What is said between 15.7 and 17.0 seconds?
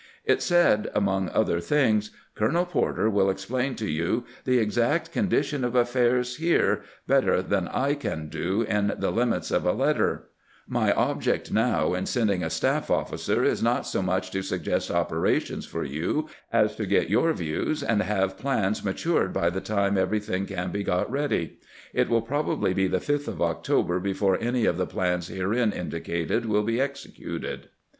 you as to